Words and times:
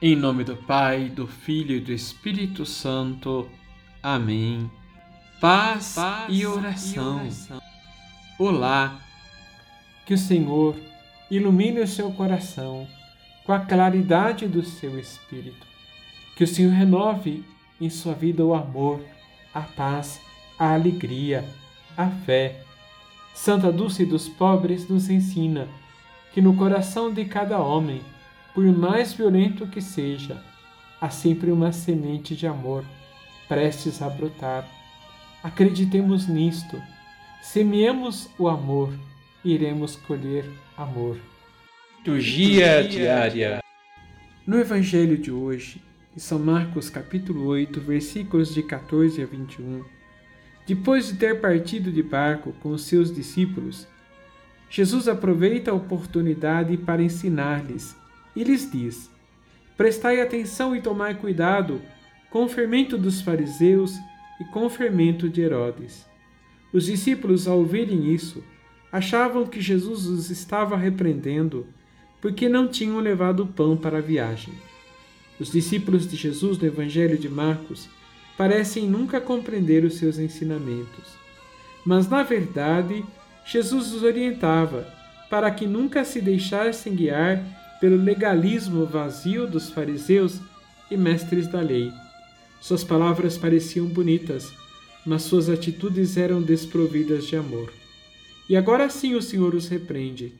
Em 0.00 0.14
nome 0.14 0.44
do 0.44 0.54
Pai, 0.54 1.08
do 1.08 1.26
Filho 1.26 1.74
e 1.74 1.80
do 1.80 1.90
Espírito 1.90 2.66
Santo. 2.66 3.48
Amém. 4.02 4.70
Paz, 5.40 5.94
Paz 5.94 6.26
e, 6.28 6.44
oração. 6.44 7.16
e 7.16 7.20
oração. 7.22 7.62
Olá. 8.38 9.00
Que 10.04 10.12
o 10.12 10.18
Senhor 10.18 10.76
ilumine 11.30 11.80
o 11.80 11.88
seu 11.88 12.12
coração 12.12 12.86
com 13.46 13.54
a 13.54 13.60
claridade 13.60 14.46
do 14.46 14.62
seu 14.62 14.98
espírito. 14.98 15.66
Que 16.36 16.44
o 16.44 16.46
Senhor 16.46 16.72
renove 16.72 17.42
em 17.80 17.88
sua 17.88 18.12
vida 18.12 18.44
o 18.44 18.52
amor, 18.52 19.00
a 19.54 19.62
paz, 19.62 20.20
a 20.58 20.74
alegria, 20.74 21.42
a 21.96 22.10
fé. 22.10 22.62
Santa 23.34 23.72
Dulce 23.72 24.04
dos 24.04 24.28
pobres 24.28 24.86
nos 24.90 25.08
ensina 25.08 25.66
que 26.34 26.42
no 26.42 26.54
coração 26.54 27.10
de 27.10 27.24
cada 27.24 27.58
homem 27.58 28.02
por 28.56 28.64
mais 28.64 29.12
violento 29.12 29.66
que 29.66 29.82
seja, 29.82 30.42
há 30.98 31.10
sempre 31.10 31.52
uma 31.52 31.72
semente 31.72 32.34
de 32.34 32.46
amor 32.46 32.86
prestes 33.46 34.00
a 34.00 34.08
brotar. 34.08 34.66
Acreditemos 35.42 36.26
nisto. 36.26 36.82
Semeemos 37.42 38.30
o 38.38 38.48
amor, 38.48 38.94
iremos 39.44 39.96
colher 39.96 40.46
amor. 40.74 41.18
Liturgia 41.98 42.82
diária. 42.88 43.60
No 44.46 44.58
Evangelho 44.58 45.18
de 45.18 45.30
hoje, 45.30 45.82
em 46.16 46.18
São 46.18 46.38
Marcos 46.38 46.88
capítulo 46.88 47.48
8, 47.48 47.78
versículos 47.82 48.54
de 48.54 48.62
14 48.62 49.20
a 49.20 49.26
21, 49.26 49.84
depois 50.66 51.08
de 51.08 51.16
ter 51.16 51.42
partido 51.42 51.92
de 51.92 52.02
barco 52.02 52.54
com 52.62 52.70
os 52.70 52.86
seus 52.86 53.14
discípulos, 53.14 53.86
Jesus 54.70 55.08
aproveita 55.08 55.70
a 55.70 55.74
oportunidade 55.74 56.78
para 56.78 57.02
ensinar-lhes 57.02 57.94
e 58.36 58.44
lhes 58.44 58.70
diz: 58.70 59.10
Prestai 59.76 60.20
atenção 60.20 60.76
e 60.76 60.80
tomai 60.80 61.14
cuidado 61.14 61.80
com 62.30 62.44
o 62.44 62.48
fermento 62.48 62.96
dos 62.98 63.20
fariseus 63.22 63.94
e 64.38 64.44
com 64.44 64.66
o 64.66 64.70
fermento 64.70 65.28
de 65.28 65.40
Herodes. 65.40 66.06
Os 66.72 66.84
discípulos, 66.84 67.48
ao 67.48 67.58
ouvirem 67.58 68.12
isso, 68.12 68.44
achavam 68.92 69.46
que 69.46 69.60
Jesus 69.60 70.06
os 70.06 70.30
estava 70.30 70.76
repreendendo 70.76 71.66
porque 72.20 72.48
não 72.48 72.68
tinham 72.68 72.98
levado 72.98 73.46
pão 73.46 73.76
para 73.76 73.98
a 73.98 74.02
viagem. 74.02 74.52
Os 75.38 75.50
discípulos 75.50 76.08
de 76.08 76.16
Jesus 76.16 76.58
no 76.58 76.66
Evangelho 76.66 77.16
de 77.18 77.28
Marcos 77.28 77.88
parecem 78.36 78.86
nunca 78.86 79.20
compreender 79.20 79.84
os 79.84 79.94
seus 79.94 80.18
ensinamentos. 80.18 81.14
Mas, 81.84 82.08
na 82.08 82.22
verdade, 82.22 83.04
Jesus 83.44 83.92
os 83.92 84.02
orientava 84.02 84.86
para 85.30 85.50
que 85.50 85.66
nunca 85.66 86.04
se 86.04 86.20
deixassem 86.20 86.94
guiar 86.94 87.42
pelo 87.80 87.96
legalismo 87.96 88.86
vazio 88.86 89.46
dos 89.46 89.70
fariseus 89.70 90.40
e 90.90 90.96
mestres 90.96 91.46
da 91.46 91.60
lei. 91.60 91.92
Suas 92.60 92.82
palavras 92.82 93.36
pareciam 93.36 93.86
bonitas, 93.86 94.52
mas 95.04 95.22
suas 95.22 95.48
atitudes 95.48 96.16
eram 96.16 96.42
desprovidas 96.42 97.26
de 97.26 97.36
amor. 97.36 97.72
E 98.48 98.56
agora 98.56 98.88
sim 98.88 99.14
o 99.14 99.22
Senhor 99.22 99.54
os 99.54 99.68
repreende, 99.68 100.32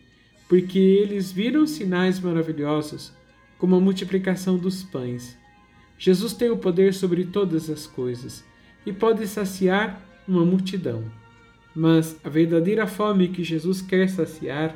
porque 0.49 0.79
eles 0.79 1.31
viram 1.31 1.67
sinais 1.67 2.19
maravilhosos, 2.21 3.13
como 3.59 3.77
a 3.77 3.81
multiplicação 3.81 4.57
dos 4.57 4.83
pães. 4.83 5.37
Jesus 5.99 6.33
tem 6.33 6.51
o 6.51 6.57
poder 6.57 6.95
sobre 6.95 7.25
todas 7.25 7.71
as 7.71 7.87
coisas 7.87 8.45
e 8.85 8.93
pode 8.93 9.27
saciar 9.27 10.01
uma 10.29 10.45
multidão. 10.45 11.05
Mas 11.75 12.17
a 12.25 12.29
verdadeira 12.29 12.87
fome 12.87 13.29
que 13.29 13.43
Jesus 13.43 13.83
quer 13.83 14.09
saciar 14.09 14.75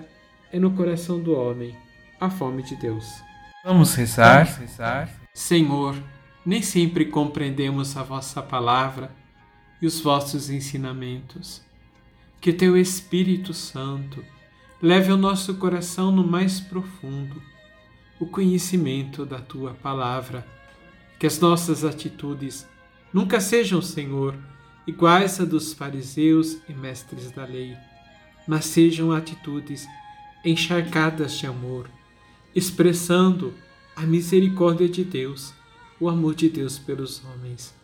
é 0.53 0.59
no 0.59 0.73
coração 0.73 1.21
do 1.21 1.33
homem 1.33 1.75
a 2.21 2.29
fome 2.29 2.63
de 2.63 2.77
Deus. 2.77 3.23
Vamos 3.65 3.95
rezar. 3.95 4.45
Vamos 4.45 4.59
rezar. 4.59 5.11
Senhor, 5.33 5.97
nem 6.45 6.61
sempre 6.61 7.07
compreendemos 7.07 7.97
a 7.97 8.03
vossa 8.03 8.43
palavra 8.43 9.11
e 9.81 9.87
os 9.87 10.01
vossos 10.01 10.51
ensinamentos. 10.51 11.63
Que 12.41 12.53
teu 12.53 12.77
Espírito 12.77 13.55
Santo 13.55 14.23
leve 14.83 15.11
ao 15.11 15.17
nosso 15.17 15.55
coração 15.55 16.13
no 16.13 16.27
mais 16.27 16.61
profundo 16.61 17.43
o 18.19 18.27
conhecimento 18.27 19.25
da 19.25 19.39
tua 19.39 19.73
palavra. 19.73 20.47
Que 21.19 21.27
as 21.27 21.39
nossas 21.39 21.85
atitudes 21.85 22.69
nunca 23.13 23.41
sejam, 23.41 23.81
Senhor, 23.81 24.35
iguais 24.87 25.41
a 25.41 25.45
dos 25.45 25.73
fariseus 25.73 26.59
e 26.69 26.73
mestres 26.73 27.31
da 27.31 27.45
lei, 27.45 27.77
mas 28.47 28.67
sejam 28.67 29.13
atitudes 29.13 29.87
encharcadas 30.45 31.35
de 31.39 31.47
amor 31.47 31.89
expressando 32.55 33.55
a 33.95 34.03
misericórdia 34.03 34.89
de 34.89 35.05
Deus, 35.05 35.53
o 35.99 36.09
amor 36.09 36.35
de 36.35 36.49
Deus 36.49 36.79
pelos 36.79 37.23
homens. 37.25 37.75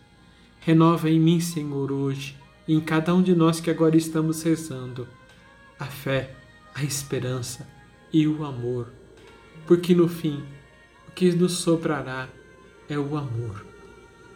Renova 0.61 1.11
em 1.11 1.21
mim, 1.21 1.41
Senhor, 1.41 1.93
hoje, 1.93 2.37
e 2.67 2.75
em 2.75 2.81
cada 2.81 3.15
um 3.15 3.23
de 3.23 3.35
nós 3.35 3.61
que 3.61 3.71
agora 3.71 3.97
estamos 3.97 4.43
rezando, 4.43 5.07
a 5.79 5.85
fé, 5.85 6.35
a 6.75 6.83
esperança 6.83 7.69
e 8.13 8.27
o 8.27 8.45
amor, 8.45 8.93
porque 9.67 9.95
no 9.95 10.09
fim 10.09 10.43
o 11.09 11.13
que 11.13 11.31
nos 11.33 11.53
sobrará 11.53 12.29
é 12.89 12.99
o 12.99 13.17
amor. 13.17 13.65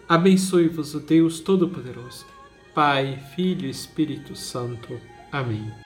Abençoe-vos 0.09 0.95
o 0.95 1.01
Deus 1.01 1.41
Todo-Poderoso, 1.41 2.27
Pai, 2.75 3.19
Filho 3.35 3.67
e 3.67 3.71
Espírito 3.71 4.35
Santo. 4.37 5.01
Amém. 5.31 5.71